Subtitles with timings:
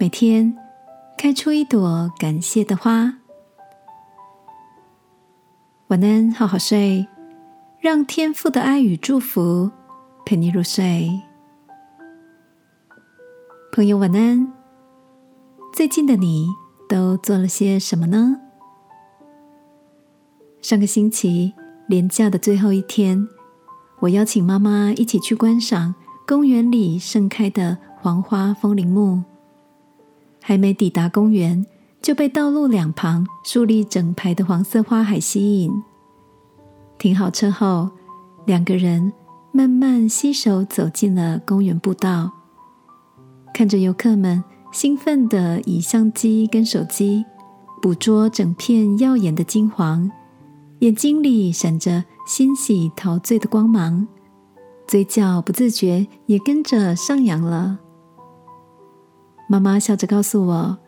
[0.00, 0.56] 每天
[1.16, 3.14] 开出一朵感谢的花。
[5.88, 7.04] 晚安，好好睡，
[7.80, 9.68] 让天父的爱与祝福
[10.24, 11.20] 陪你入睡。
[13.72, 14.52] 朋友，晚安。
[15.74, 16.46] 最近的你
[16.88, 18.40] 都做了些什么呢？
[20.62, 21.52] 上个星期
[21.88, 23.26] 连假的最后一天，
[23.98, 29.24] 我邀请妈妈一起去观赏公园里盛开的黄花风铃木。
[30.48, 31.62] 还没抵达公园，
[32.00, 35.70] 就被道路两旁竖立整排的黄色花海吸引。
[36.96, 37.90] 停好车后，
[38.46, 39.12] 两个人
[39.52, 42.32] 慢慢携手走进了公园步道，
[43.52, 47.26] 看着游客们兴奋地以相机跟手机
[47.82, 50.10] 捕捉整片耀眼的金黄，
[50.78, 54.08] 眼睛里闪着欣喜陶醉的光芒，
[54.86, 57.80] 嘴角不自觉也跟着上扬了。
[59.50, 60.78] 妈妈笑着告诉我：“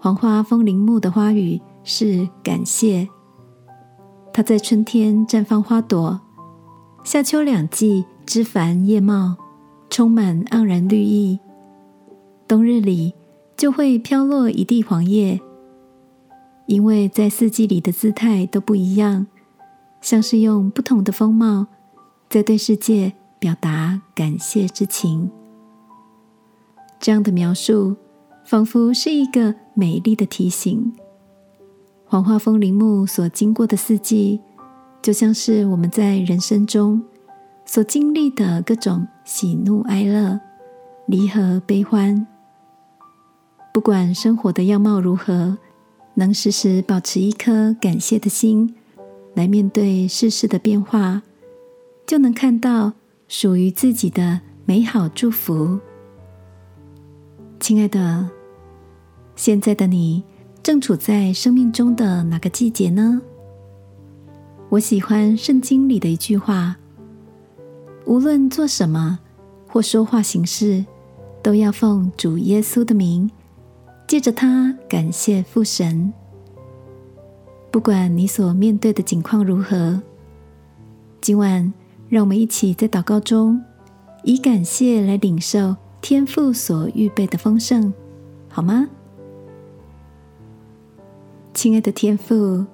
[0.00, 3.06] 黄花风铃木的花语是感谢。
[4.32, 6.18] 它在春天绽放花朵，
[7.04, 9.36] 夏秋两季枝繁叶茂，
[9.90, 11.38] 充满盎然绿意。
[12.46, 13.14] 冬日里
[13.58, 15.38] 就会飘落一地黄叶，
[16.66, 19.26] 因为在四季里的姿态都不一样，
[20.00, 21.66] 像是用不同的风貌，
[22.30, 25.30] 在对世界表达感谢之情。”
[27.00, 27.96] 这样的描述，
[28.44, 30.92] 仿佛是一个美丽的提醒。
[32.04, 34.40] 黄花风铃木所经过的四季，
[35.02, 37.02] 就像是我们在人生中
[37.66, 40.40] 所经历的各种喜怒哀乐、
[41.06, 42.26] 离合悲欢。
[43.72, 45.58] 不管生活的样貌如何，
[46.14, 48.74] 能时时保持一颗感谢的心，
[49.34, 51.22] 来面对世事的变化，
[52.06, 52.94] 就能看到
[53.28, 55.78] 属于自己的美好祝福。
[57.68, 58.26] 亲爱的，
[59.36, 60.24] 现在的你
[60.62, 63.20] 正处在生命中的哪个季节呢？
[64.70, 66.76] 我喜欢圣经里的一句话：
[68.06, 69.18] 无论做什么
[69.66, 70.82] 或说话行事，
[71.42, 73.30] 都要奉主耶稣的名，
[74.06, 76.10] 借着他感谢父神。
[77.70, 80.00] 不管你所面对的境况如何，
[81.20, 81.70] 今晚
[82.08, 83.62] 让我们一起在祷告中，
[84.24, 85.76] 以感谢来领受。
[86.00, 87.92] 天父所预备的丰盛，
[88.48, 88.88] 好吗？
[91.52, 92.64] 亲爱的天父，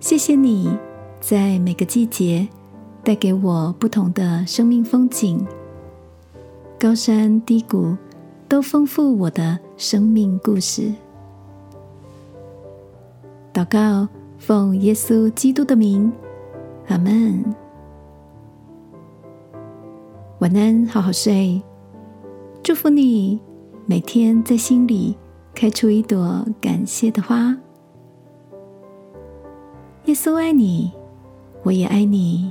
[0.00, 0.76] 谢谢你
[1.20, 2.46] 在每个季节
[3.02, 5.46] 带给我不同的生命风景，
[6.78, 7.96] 高山低谷
[8.48, 10.92] 都丰富我的生命故事。
[13.52, 14.08] 祷告，
[14.38, 16.12] 奉耶稣基督的名，
[16.88, 17.54] 阿门。
[20.40, 21.62] 晚安，好好睡。
[22.64, 23.38] 祝福你，
[23.84, 25.14] 每天在心里
[25.54, 27.54] 开出一朵感谢的花。
[30.06, 30.90] 耶稣爱你，
[31.62, 32.50] 我也爱你。